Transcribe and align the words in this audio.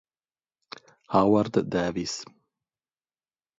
Howard 1.09 1.61
Davis 1.69 2.25